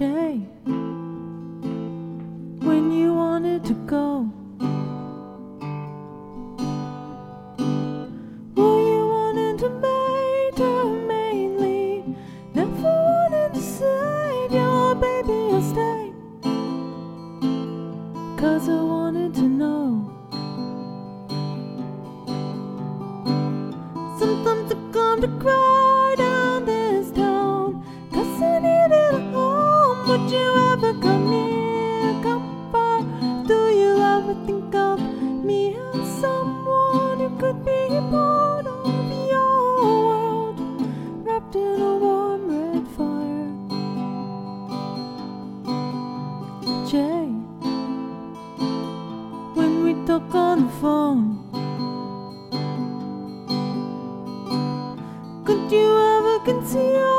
When 0.00 0.50
you 2.90 3.12
wanted 3.12 3.62
to 3.66 3.74
go, 3.86 4.26
were 8.56 8.80
you 8.80 9.06
wanting 9.06 9.58
to 9.58 9.68
mate 9.68 10.56
her 10.56 10.84
mainly? 11.06 12.16
Never 12.54 12.80
wanted 12.80 13.52
to 13.52 13.60
say, 13.60 14.48
your 14.50 14.94
baby, 14.94 15.52
I'll 15.52 15.60
stay. 15.60 16.12
Cause 18.40 18.70
I 18.70 18.80
wanted 18.80 19.34
to 19.34 19.42
know. 19.42 20.10
Sometimes 24.18 24.72
I 24.72 24.76
come 24.94 25.20
to 25.20 25.28
cry 25.38 25.99
Would 30.10 30.28
you 30.28 30.48
ever 30.72 30.92
come 30.94 31.30
near? 31.30 32.20
Come 32.24 32.68
far? 32.72 33.00
Do 33.46 33.68
you 33.68 33.92
ever 34.02 34.34
think 34.44 34.74
of 34.74 34.98
me 35.44 35.76
as 35.94 36.08
someone 36.20 37.20
who 37.20 37.30
could 37.38 37.64
be 37.64 37.86
part 38.10 38.66
of 38.66 38.88
your 39.30 39.84
world? 40.08 40.58
Wrapped 41.24 41.54
in 41.54 41.80
a 41.80 41.96
warm 42.04 42.42
red 42.50 42.88
fire. 42.96 43.52
Jay, 46.90 47.30
when 49.54 49.72
we 49.84 49.94
talk 50.08 50.34
on 50.34 50.66
the 50.66 50.72
phone. 50.80 51.22
Could 55.44 55.70
you 55.70 55.88
ever 56.16 56.40
conceal 56.44 57.09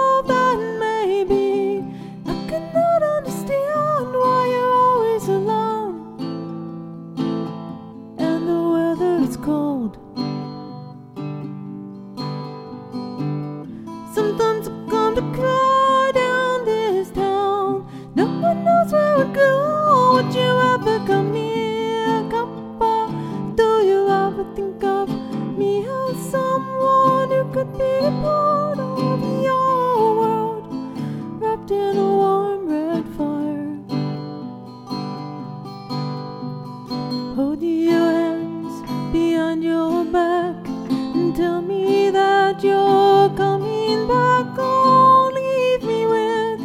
tell 41.34 41.62
me 41.62 42.10
that 42.10 42.64
you're 42.64 43.30
coming 43.36 44.08
back. 44.08 44.48
Oh, 44.58 45.32
leave 45.34 45.84
me 45.84 46.06
with 46.06 46.60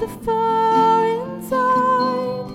the 0.00 0.08
fire 0.24 1.06
inside. 1.06 2.48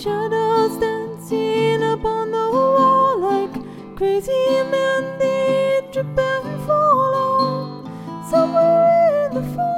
Shadows 0.00 0.76
dancing 0.78 1.82
upon 1.82 2.30
the 2.30 2.50
wall 2.52 3.18
like 3.18 3.54
crazy 3.96 4.62
men. 4.70 5.18
They 5.18 5.80
trip 5.92 6.18
and 6.18 6.60
fall 6.66 7.84
somewhere 8.30 9.26
in 9.26 9.34
the 9.34 9.42
fire. 9.54 9.70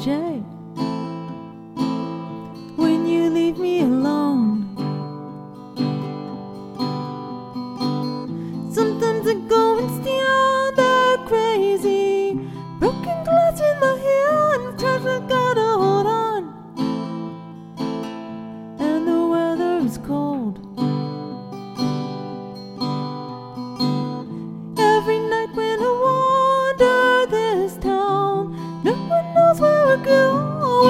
Jay, 0.00 0.41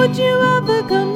would 0.03 0.17
you 0.17 0.43
ever 0.57 0.83
come 0.89 1.12